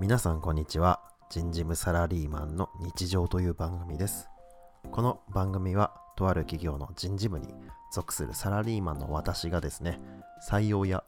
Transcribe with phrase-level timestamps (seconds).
[0.00, 1.02] 皆さんこんにちは。
[1.28, 4.30] 人事部サラリーマンの日常という番組です。
[4.90, 7.48] この番組はとある企業の人事部に
[7.92, 10.00] 属するサラリーマンの私がですね
[10.48, 11.04] 採用や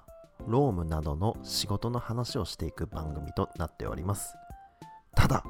[0.46, 4.34] 労務などの仕事の話をしていく番組となっております。
[5.16, 5.42] ただ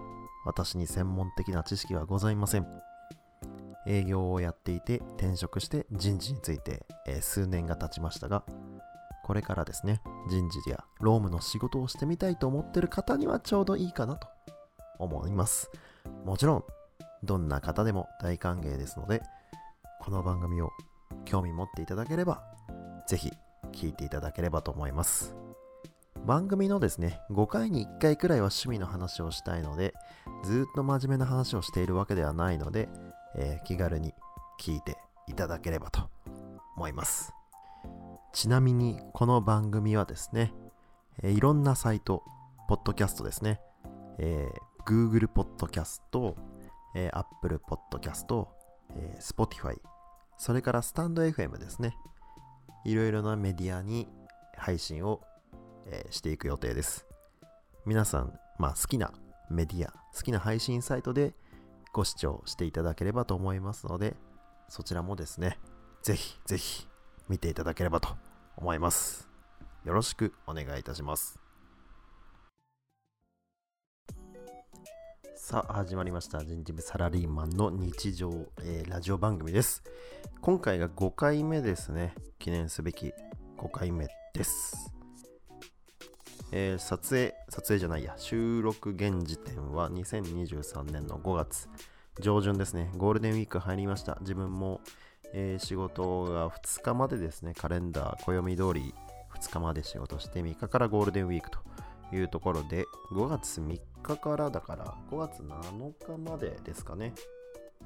[0.46, 2.66] 私に専門的な知識はございません。
[3.88, 8.44] 営業をやっていて転職して人事について、えー数年が経ちましたが
[9.22, 14.28] これからですね人事や労務の仕事をしてみたいと思ってる方にはちょうどいいかなと
[14.98, 15.70] 思います。
[16.24, 16.64] もちろん
[17.22, 19.22] どんな方でも大歓迎ですので
[20.00, 20.70] この番組を
[21.24, 22.42] 興味持っていただければ
[23.06, 23.32] ぜひ
[23.72, 25.34] 聞いていただければと思います。
[26.26, 29.92] 番組のですね5回に1回くらいは趣味の話をしたいので
[30.44, 32.88] ずっと真面目な話をしているわけではないので、
[33.36, 34.12] えー気軽に
[34.60, 36.08] 聞いていただければと
[36.76, 37.41] 思います。
[38.32, 40.54] ちなみにこの番組はですね、
[41.22, 42.22] えーいろんなサイト、
[42.66, 43.60] ポッドキャストですね、
[44.18, 46.36] えー Google ポッドキャスト、
[46.94, 48.48] えー Apple ポッドキャスト、
[48.96, 49.76] えー Spotify、
[50.38, 51.94] それからスタンド FM ですね。
[52.86, 54.08] いろいろなメディアに
[54.56, 55.20] 配信を、
[55.86, 57.06] えーしていく予定です。
[57.84, 59.12] 皆さん、まあ、好きな
[59.50, 61.34] メディア、好きな配信サイトで
[61.92, 64.16] ご視聴していただければと思いますので、
[64.68, 65.58] そちらもですね、
[66.02, 66.88] ぜひぜひ
[67.28, 68.08] 見ていただければと
[68.56, 69.28] 思います。
[69.84, 71.38] よろしくお願いいたします。
[75.34, 76.44] さあ、始まりました。
[76.44, 78.30] 人事部サラリーマンの日常、
[78.62, 79.82] えーラジオ番組です。
[80.40, 82.14] 今回が5回目ですね。
[82.38, 83.12] 記念すべき
[83.58, 84.92] 5回目です。
[86.52, 91.68] えー撮影、撮影じゃないや、収録現時点は2023年の5月
[92.20, 92.92] 上旬ですね。
[92.96, 94.18] ゴールデンウィーク入りました。
[94.20, 94.80] 自分も、
[95.34, 98.94] えー仕事が2日までですね、カレンダー、暦通り
[99.34, 101.58] 2日まで仕事して3日からゴールデンウィークと
[102.14, 107.14] いうところで、5月3日からだから、5月7日までですかね。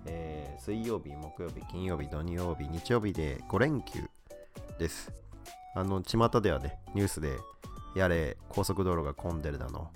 [0.07, 4.01] えー水曜日、木曜日、金曜日、土曜日、日曜日で5連休
[4.79, 5.13] です。
[5.75, 7.37] あの、巷ではね、ニュースで、
[7.95, 9.91] やれ、高速道路が混んでるだの、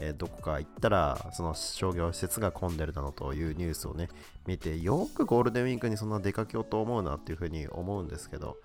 [0.00, 4.08] えーどこか行ったら、その商業施設が混んでるだのというニュースをね、
[4.46, 8.56] 見て、よくゴールデンウィークにそんな出かけようと思うなっていうふうに思うんですけど、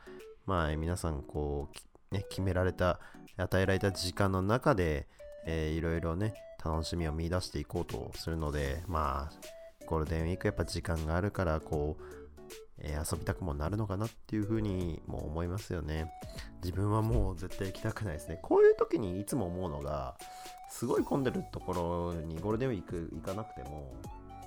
[0.45, 1.69] まあ、皆さん、こ
[2.11, 2.99] う、ね、決められた、
[3.37, 5.07] 与えられた時間の中で、
[5.47, 12.03] いろいろね、楽しみを見出していこうとするので、まあ、ゴールデンウィークやっぱ時間があるから、こう、
[12.81, 16.11] 遊びたくもなるのかなっていうふうにも思いますよね。
[16.63, 18.39] 自分はもう絶対行きたくないですね。
[18.41, 20.17] こういう時にいつも思うのが、
[20.69, 21.73] すごい混んでるとこ
[22.13, 23.93] ろにゴールデンウィーク行かなくても、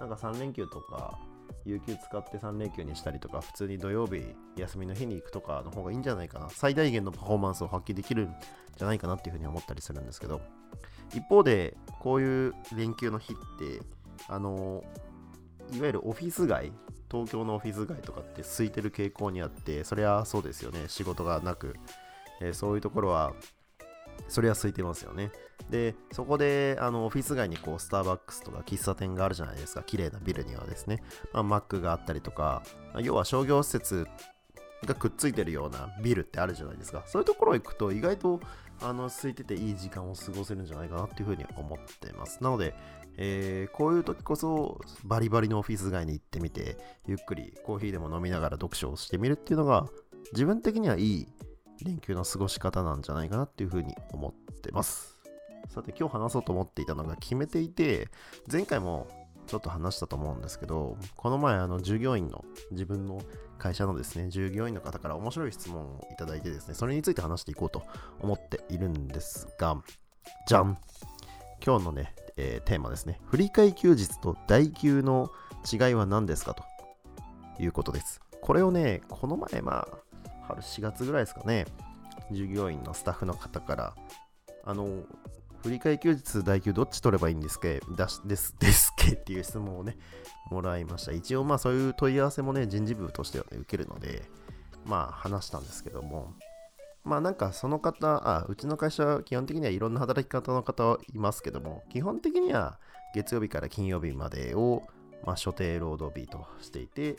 [0.01, 1.19] なんか3連休とか、
[1.65, 4.23] 有給使って3連休にしたりとか、普通に土曜日、
[4.57, 6.49] 休みの日に行くとかの方がいいんじゃないかな。
[6.51, 8.34] 最大限のパフォーマンスを発揮できるん
[8.77, 10.41] じゃないかなっていうふうに思ったりするんですけど、
[11.15, 13.83] 一方で、こういう連休の日って、
[14.28, 14.84] あの、
[15.73, 16.73] いわゆるオフィス街、
[17.11, 21.77] 東京のオフィス街とかって空いてる傾向にあって、そりゃそうですよね、仕事がなく、
[22.41, 23.33] えーそういうところは、
[24.27, 25.31] そりゃ空いてますよね。
[25.71, 31.03] で、そこで、あの、オフィス街にこう、スターバックスとか喫茶店があるじゃないですか、綺麗なビルにはですね、
[31.33, 32.62] まあ、マックがあったりとか、
[33.01, 34.07] 要は商業施設
[34.87, 37.03] がくっついてるようなビルってあるじゃないですか。
[37.07, 38.41] そういうところ行くと意外と
[38.81, 42.43] あの空いてていい時間を過ごせるんじゃないかなっていうふうに思ってます。
[42.43, 42.75] なので、
[43.17, 49.87] えーこういう時こそバリバリのオフィス街に行ってみて、ゆっくりコーヒーでも飲みながら読書をしてみるっていうのが
[50.33, 51.28] 自分的にはいい
[51.84, 55.21] 連休の過ごし方なんじゃないかなっていうふうに思ってます。
[55.69, 58.09] さて今日話そうと思っていたのが決めていて、
[58.50, 59.06] 前回も
[59.47, 63.21] ちょっと話したと思うんですけど、この前あの従業員の自分の
[63.59, 67.83] 会社のですね、従業員の方から面白い質問をいただいてですね、それについて話していこうと
[68.21, 69.83] 思っているんですが、
[70.47, 70.78] じゃん
[71.65, 75.31] 今日のね、えーテーマですね、振り替休日と代休の
[75.71, 76.65] 違いは何ですかと
[77.59, 78.21] いうことです。
[78.41, 79.99] これをね、この前、まあ、
[80.48, 81.66] 春4月ぐらいですかね、
[82.32, 83.94] 従業員のスタッフの方から、
[84.64, 85.03] あの、
[85.62, 87.80] 振り替え休日、代休どっち取ればいいんですけ？
[87.97, 89.12] だしです ですけ？
[89.12, 89.97] っていう質問をね、
[90.50, 91.12] もらいました。
[91.12, 94.22] 一応、まあそういう問い合わせもね、人事部としては、ね、受けるので、
[94.86, 96.34] まあ話したんですけども、
[97.04, 102.78] まあなんかその方、あ、うちの会社は基本的にはいろんな働き方の方いますけども、基本的には
[103.15, 104.83] 月曜日から金曜日までを、
[105.24, 107.16] まあ、所定労働日としていて、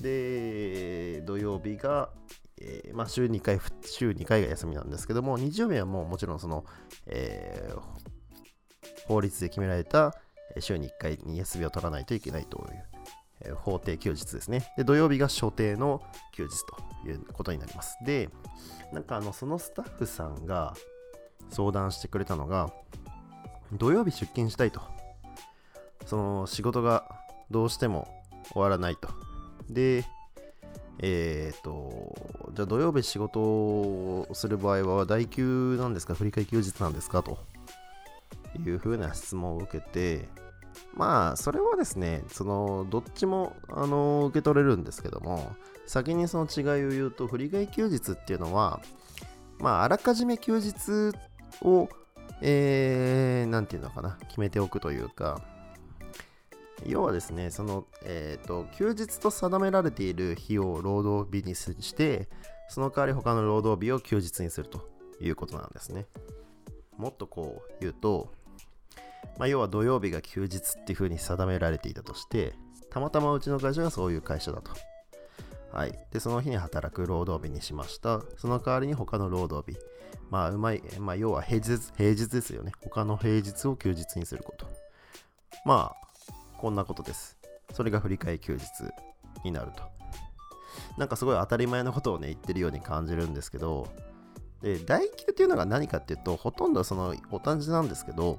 [0.00, 2.10] で、土曜日が、
[2.60, 6.64] えーまあ、週2回、週2回が休みなんですけども、日曜日はもうもちろんその、
[7.06, 7.80] えー
[9.06, 10.14] 法律で決められた
[10.60, 12.84] 週に1回に休みを取らないといけないという、
[13.40, 14.72] えー法定休日ですね。
[14.76, 16.02] で、土曜日が所定の
[16.32, 16.50] 休日
[17.02, 17.96] ということになります。
[18.04, 18.28] で、
[18.92, 20.74] なんかあの、そのスタッフさんが
[21.50, 22.72] 相談してくれたのが、
[23.72, 24.80] 土曜日出勤したいと。
[26.06, 27.08] その仕事が
[27.50, 28.08] どうしても
[28.52, 29.08] 終わらないと。
[29.68, 30.04] で、
[30.98, 32.14] えっ、ー、と、
[32.54, 37.38] じゃあ土曜日仕事をする場合は、代休なんですか振り替休日なんですかと。
[38.58, 40.28] いうふうな質問を受けて、
[40.94, 45.52] まあ、それはですね、その、どっちも、あの、受け取れるんですけども、
[45.86, 48.80] 先にその違いを言うと、振り替休日っていうのは、
[49.58, 51.16] まあ、あらかじめ休日
[51.62, 51.88] を、
[52.40, 55.40] えー、なんていうのかな、決めておくというか、
[56.86, 62.28] 要はですね、その、えっ、ー、と、休日と定められている日を労働日にして、
[62.68, 64.88] その代わり他の労働日を休日にすると
[65.20, 66.06] いうことなんですね。
[66.96, 68.32] もっとこう言うと、
[69.38, 72.54] まあ、要は土曜日が休日っていう風に定められていたとして、
[72.90, 74.72] たまたまうちの会社がそういう会社だと。
[75.72, 75.98] はい。
[76.10, 78.20] で、その日に働く労働日にしました。
[78.36, 79.78] その代わりに他の労働日。
[80.30, 82.72] まあ、うまい、まあ、要は平日、平日ですよね。
[82.82, 84.66] 他の平日を休日にすること。
[85.64, 86.08] まあ、
[86.62, 87.36] こんなことです。
[87.72, 88.62] それが振り替え休日
[89.44, 89.82] になると。
[90.96, 93.88] なんかすごい当たり前のことをね、言ってるように感じるんですけど、
[94.62, 98.38] で、代休っていうのが何かっていうと、ほとんどそのお誕生なんですけど、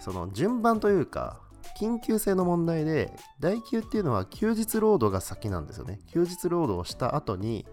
[0.00, 1.38] その順番というか、
[1.78, 6.00] 緊急性の問題で、代休っていうのは休日労働が先なんですよね。
[6.10, 7.66] 休日労働をした後に、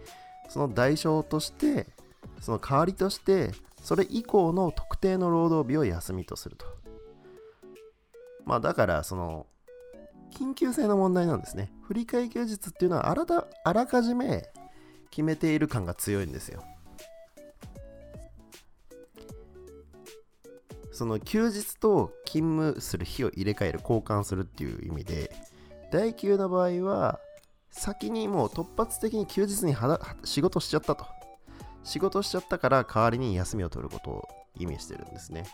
[0.50, 1.88] その代償として、
[2.42, 6.66] その代わりとして、それ以降の特定の労働日を休みとすると。
[8.44, 9.48] まあだから、その、
[10.34, 11.72] 緊急性の問題なんですね。
[11.84, 14.44] 振り替え休日っていうのはあらだあらかじめ
[15.10, 16.64] 決めている感が強いんですよ。
[20.92, 25.36] その休日と勤務する日を入れ替える交換するっていう意味で
[25.92, 27.20] 代休の場合は
[27.72, 29.76] 先にもう突発的に休日に
[30.24, 31.08] 仕事しちゃったと
[31.84, 34.28] 仕事しちゃったから代わりに休みを取ることを
[34.60, 35.48] 意味してるんですね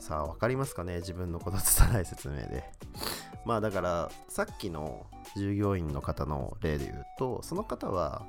[0.00, 0.96] さあ分かりますかね？
[0.96, 2.64] 自分のこと拙い説明で
[3.44, 5.06] まあだからさっきの
[5.36, 8.26] 従業員の方の例で言うとその方は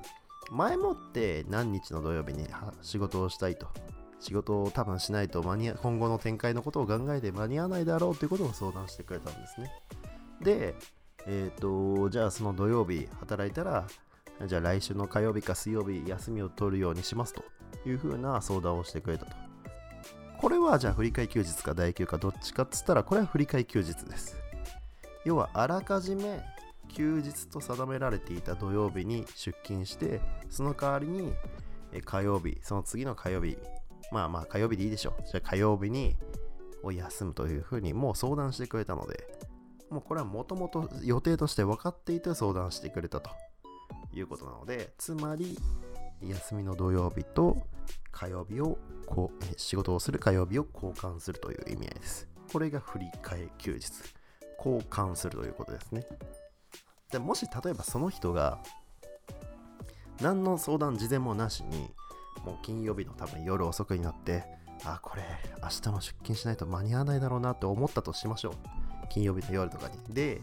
[0.52, 2.48] 前もって何日の土曜日に
[2.82, 3.68] 仕事をしたいと。
[4.22, 9.72] 仕事を多分しないと間に合今後の展開のことを考えて間に合わないだろうということを相談してくれたんですね。
[10.42, 10.76] で
[11.26, 13.88] えっ、ー、とじゃあその土曜日働いたら
[14.46, 17.44] じゃあ来週の火曜日か水曜日休みを取るようにしますと
[17.86, 19.32] いうふうな相談をしてくれたと。
[20.38, 24.38] これはじゃあ振り替休日か代休かどっちかっつったらこれは振り替休日です。
[25.30, 26.42] 要はあらかじめ
[26.88, 31.34] 休日と定められていた土曜日に出勤してその代わりに
[32.04, 33.56] 火曜日その次の火曜日
[34.12, 35.24] まあまあ火曜日でいいでしょう。
[35.24, 36.16] じゃあ火曜日に
[36.82, 39.28] を休むというふうにもう相談してくれたので
[39.92, 43.30] もうこれはもともと予定として分かっていて相談してくれたと
[44.12, 45.60] いうことなのでつまり
[46.24, 47.56] 休みの土曜日と
[48.12, 52.28] 火曜日をこう仕事をする火曜日を交換するという意味合いです。
[52.52, 54.19] これが振り替え休日。
[54.64, 56.06] 交換するということですね。
[57.12, 58.60] でもし例えばその人が
[60.22, 61.90] 何の相談事前もなしに
[62.46, 64.44] もう金曜日の多分夜遅くになって
[64.86, 65.24] あこれ
[65.62, 68.54] 明日も出勤しないと間に合わないだろうなって思ったとしましょう。
[69.10, 69.98] 金曜日の夜とかに。
[70.14, 70.42] で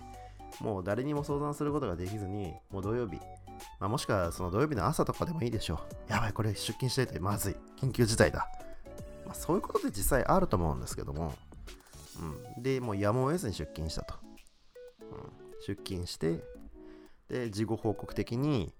[0.60, 3.16] もう誰にも相談することができずにもう土曜日、
[3.78, 6.12] まあ、もしくはその土曜日の朝とかでもいいでしょう。
[6.12, 7.56] やばいこれ出勤しないとまずい。
[7.80, 8.48] 緊急事態だ、
[9.24, 11.32] まあ、そういうことで実際あると思うんですけども。
[12.56, 14.14] うん、で、もうやむを得ずに出勤したと。
[15.00, 15.32] うん、
[15.66, 16.42] 出勤して、
[17.28, 18.73] で、事後報告的に、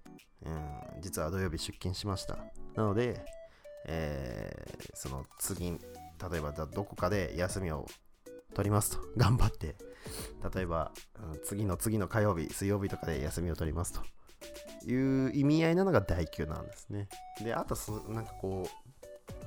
[0.45, 2.39] うん、実は土曜日出勤しました。
[2.75, 3.25] なので、
[3.87, 7.87] えー、その次、例えばどこかで休みを
[8.55, 8.99] 取りますと。
[9.17, 9.77] 頑張って。
[10.55, 10.93] 例えば、
[11.33, 14.01] うん、次の次の火曜日、水曜日とかで休みを取りますと。
[14.87, 17.09] いう意味合いなのが代休なんですね。
[17.43, 17.77] で、あと
[18.09, 18.69] なんかこ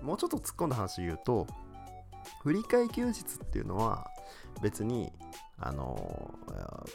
[0.02, 1.48] う、もうちょっと突っ込んだ話言うと、
[2.44, 4.10] 振り替え休日っていうのは
[4.62, 5.12] 別に
[5.60, 6.34] あの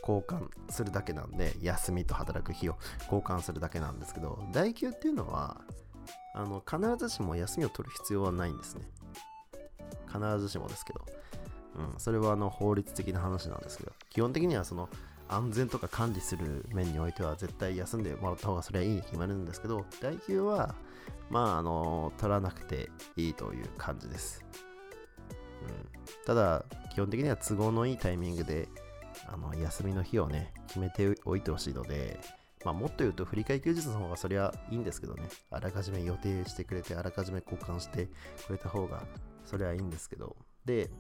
[0.01, 5.61] 交換するだけなんで休みと働く日を交換するだけなんですけど代休っていうのは
[6.35, 8.83] あの必ずしも休みを取る必要はないんですね。
[10.13, 11.05] 必ずしもですけど、
[11.93, 13.93] うん、それはあの法律的な話なんですけど。
[14.11, 14.89] 基本的にはその
[15.29, 20.75] 安全とか管理する面においては絶対休んでもらった方がそれはいいに決まるんですけど代休は
[21.31, 24.45] まああの取らなくていいという感じです。
[26.27, 28.69] ただ、基本的には都合のいいタイミングで、
[29.27, 32.19] あの休みの日をね、決めておいてほしいので、
[32.65, 38.09] まあ、もっと言うと、振り替休日の方がそりゃいいんですけどね、あらかじめ予定してくれて、あらかじめ交換して
[38.47, 39.03] くれた方が、
[39.45, 40.91] そりゃいいんですけど、で、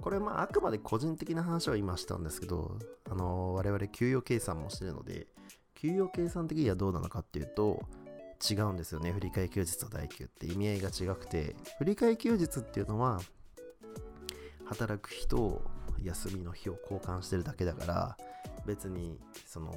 [0.00, 2.78] これまああくまで個人的な話を今したんですけど、
[3.10, 5.26] あの我々給与計算もしてるので、
[5.74, 7.82] 給与計算的にはどうなのかっていうと、
[8.50, 9.12] 違うんですよね。
[9.12, 13.20] 振り替え休日と代休って意味合いが違くて、振り替え休日っていうのは、
[14.68, 15.62] 働く日と
[16.02, 18.16] 休みの日を交換してるだけだから
[18.66, 19.72] 別にその、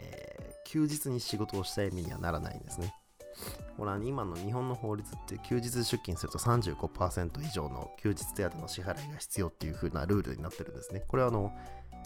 [0.00, 2.94] えー、休日に仕事をした意味にはならないんですね。
[3.76, 11.02] ほら今の日本の法律って休日出勤すると35%以上の休日手当の支払いが必要っていう風なルールになってるんですね。
[11.08, 11.52] これはあの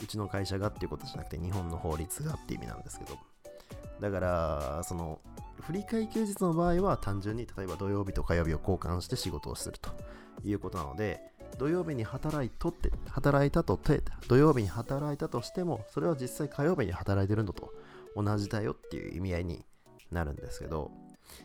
[0.03, 3.19] うちの会社がっていうことじゃなくて日本の法律がって意味なんですけど。
[4.00, 5.21] だからその
[5.61, 9.90] 振り替え休日の場合は単純に例えば土曜日と火曜日を交換して仕事をすると
[10.45, 11.21] いうことなので
[11.59, 17.73] 土曜日に働いとって働いたとて土曜日に働いたとしてもそれは実際火曜日に働いてるのと
[18.14, 19.64] 同じだよっていう意味合いに
[20.12, 20.90] なるんですけど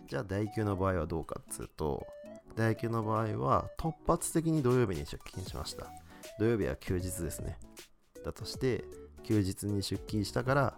[0.07, 2.05] じゃあ代休の場合はどうかっつうと
[2.55, 5.87] 代休の場合は突発的に土曜日に出勤しました。
[6.39, 7.57] 土曜日は休日ですね。
[8.23, 8.85] だとして
[9.23, 10.77] 休日に出勤したから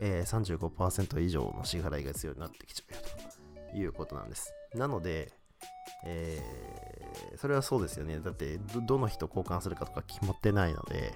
[0.00, 3.00] えー、35%以上の支払いが必要になってきちゃうよ
[3.72, 4.54] ということなんです。
[4.74, 5.32] なので、
[6.04, 8.18] えー、それはそうですよね。
[8.20, 11.14] だってど、の人交換するかとか決まってないので、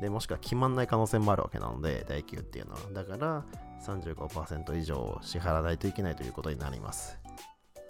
[0.00, 2.80] でもしくは決まんない可能性もあるわけなので、代給っていうのは。
[2.92, 3.44] だから、
[3.82, 7.18] 35%以上支払わないといけないということになります。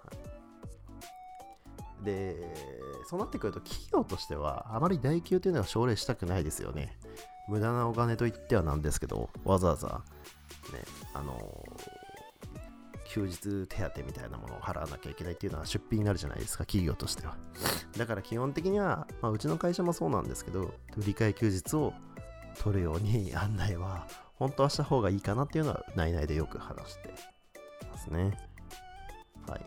[0.05, 0.13] は
[2.03, 2.37] い、で、
[3.07, 6.97] そうなってくると、企業としては、あまり代給というのは奨励したくないですよね。
[7.49, 10.03] 無駄なお金と言ってはなんですけど、わざわざ、
[10.73, 10.81] ね、
[11.15, 11.65] あの
[13.09, 17.37] 休日手当みたいなものを払わなきゃいけないっていうのは出費になるじゃないですか、企業としては。
[17.97, 21.95] だから基本的には、まあ、うちの会社もそうなんですけど、振り替え休日を
[22.59, 27.15] 取るように案内は、本当はした方がいいかなっていうのは、内々でよく話して
[27.91, 28.37] ますね。
[29.49, 29.61] はい。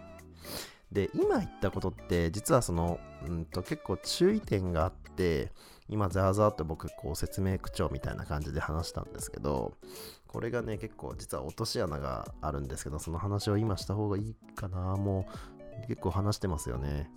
[0.91, 5.51] で、今言ったことって、実はその、うんと結構注意点があって、
[5.89, 9.73] 今ザーザーと僕こう説明口調みたいな感じで話したんですけど
[10.27, 14.95] これがね結構実は落とし穴があるんですけどその話を今した方がいいかな。
[14.95, 15.27] も
[15.83, 17.09] う結構話してますよね。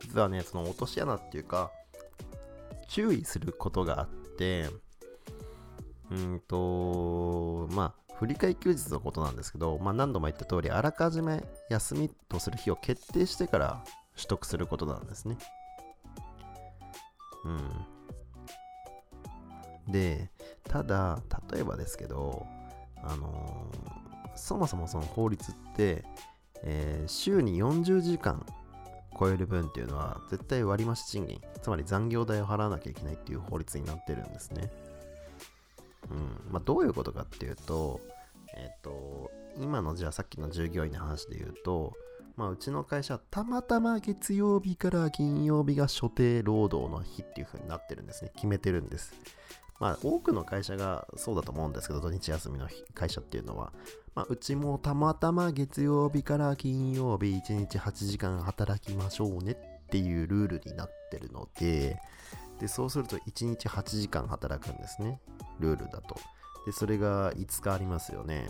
[0.00, 1.70] 実はねその落とし穴っていうか
[2.88, 4.68] 注意することがあって
[6.10, 15.36] うんとまあ振り替え休日のことなんですけど、まあ、何度も言った通りあらかじめ休みとする日を決定してから取得することなんですね。
[17.44, 17.95] うん。
[19.88, 20.30] で、
[20.64, 21.20] ただ、
[21.52, 22.46] 例えばですけど、
[23.02, 26.04] あのー、そもそもその法律って、
[26.62, 28.44] えー、週に40時間
[29.18, 34.70] 超える分っていうのは絶対割増賃金、つまり残業代を払わなきゃいけないっていう法律になってるんですね。
[36.10, 36.52] うん。
[36.52, 38.00] まあ、どういうことかっていうと、
[38.56, 41.94] えっ、ー、と、今のじゃあさっきの従業員の話で言うと、
[42.36, 48.30] まあ、うちの会社、たまたま月曜日から金曜日が所定労働の日っていう風になってるんですね。
[48.34, 49.14] 決めてるんです。
[49.78, 53.72] まあ、多くの会社がそうだと思うんですけど、土日休みの会社っていうのは、
[54.14, 62.00] まあ、うちもたまたま月曜日から金曜日1日8時間働きましょうねっていうルールになってるので、
[62.58, 65.20] で、そうすると1日8時間働くんですね。
[65.60, 66.16] ルールだと。
[66.64, 68.48] で、それが5日ありますよね。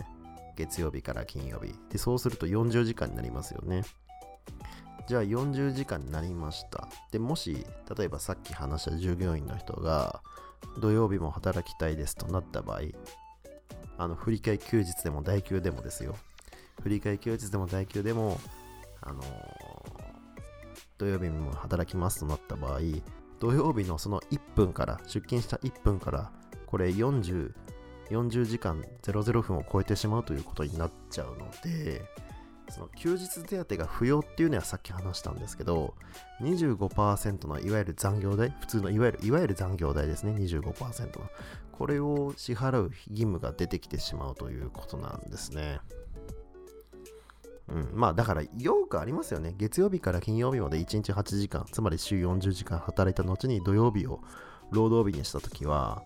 [0.55, 1.73] 月曜日から金曜日。
[1.89, 3.83] で、そうすると40時間になりますよね。
[5.07, 6.89] じゃあ40時間になりました。
[7.11, 7.65] で、もし、
[7.97, 10.21] 例えばさっき話した従業員の人が、
[10.79, 12.81] 土曜日も働きたいですとなった場合、
[13.97, 16.15] あの、振り替休日でも代休でもですよ。
[16.81, 18.39] 振り替休日でも代休でも、
[19.01, 19.25] あのー、
[20.97, 22.79] 土曜日も働きますとなった場合、
[23.39, 26.31] 土曜日のその1分から、出勤した1分から、
[26.65, 27.53] これ40、
[28.09, 32.05] 40時間00分を超えてしまうということになっちゃうので、
[32.69, 35.93] その休日手当が不要っていうのはさっき話したんですけど、
[36.41, 41.29] 25%のいわゆる残業代、普通のいわゆるいわゆる残業代ですね、25%の。
[41.71, 45.79] これを支払う義務が出てきてしまうということなんですね。
[47.69, 49.53] うん、まあだからよくありますよね。
[49.57, 54.21] 月曜日から金曜日まで1日8時間、つまり週40時間働いた後に土曜日を
[54.71, 56.03] 労働日にしたときは、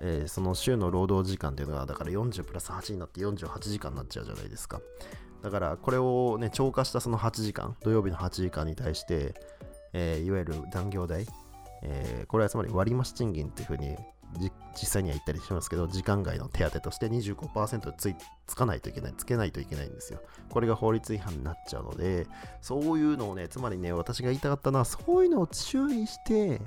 [0.00, 4.80] えー、その週の労働時間っていうのがだから40プラス8になって48時間になっちゃうじゃないですか。
[5.42, 9.34] だからこれをね、超過したその8時間、土曜日の8時間に対して、
[9.92, 11.26] えー、いわゆる残業代、
[11.82, 13.96] えー、これはつまり割増賃金っていうふうに
[14.74, 20.20] 実際には言ったりしますけど、時間外の手当として25%ついつかないといけない、つけないといけないんですよ。
[20.48, 22.26] これが法律違反になっちゃうので、
[22.60, 26.60] そういうのをね、つまりね、私が言いたかったのは、そういうのを注意して、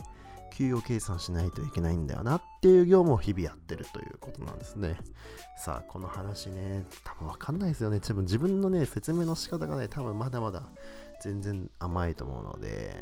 [0.56, 4.98] 給与計算しないといけないんだよなっていう業務を日々やってるということなんですね。
[5.58, 8.00] さあ、この話ね、多分わかんないですよね。
[8.00, 10.64] 多分自分のね、説明の仕方がね、多分まだまだ
[11.22, 12.96] 全然甘いと思うので、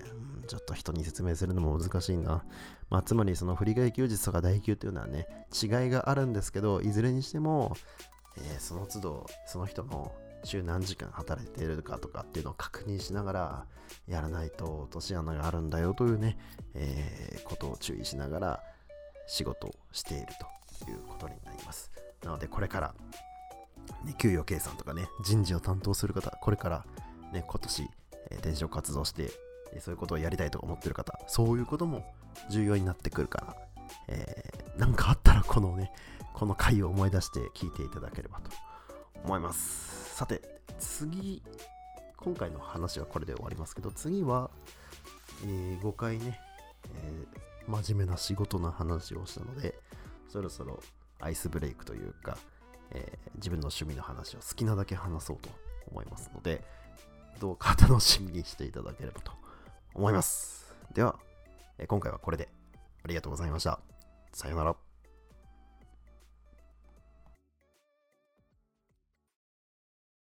[0.47, 2.43] ちょっと人に説明するのも難しいな。
[2.89, 7.75] まあ、つまりその振り替え休日とか代休っていうのはね、違いがあるんですけど、いずれにしても、
[8.37, 10.11] えー、その都度、その人の
[10.43, 13.65] 週何時間働いているかとかっていうのを確認しながら
[14.07, 16.37] やらないと落とし穴があるんだよというね、
[16.73, 18.63] えー、ことを注意しながら
[19.27, 20.27] 仕事をしている
[20.83, 21.91] ということになります。
[22.23, 22.95] なのでこれから、
[24.05, 26.85] ね、給与計算とかね、人事を担当する方、これから
[27.31, 27.89] ね、今年、
[28.31, 29.31] えー、転職活動して、
[29.75, 32.05] えそういうことをやりたいと思ってる方、そういうことも
[32.49, 33.55] 重要になってくるから、
[34.07, 35.91] えー、なんかあったらこのね、
[36.33, 38.51] この回を思い出して聞いていただければと
[39.23, 40.02] 思います。
[40.13, 40.43] さて、
[40.77, 41.41] 次、
[42.17, 44.51] 今回の話はこれで終わりますけど、次は、
[45.43, 46.39] えー、5回ね、
[46.93, 49.73] えー、真面目な仕事の話をしたので、
[50.29, 50.79] そろそろ
[51.19, 52.37] アイスブレイクというか、
[52.91, 55.49] えー、自分の趣味の話を好きなだけ話そうと
[55.89, 56.63] 思いますので、
[57.39, 59.31] どうか楽しみにしていただければと
[59.95, 60.75] 思います。
[60.93, 61.17] では、
[61.79, 62.49] え今回はこれで
[63.03, 63.79] ありがとうございました。
[64.31, 64.92] さようなら。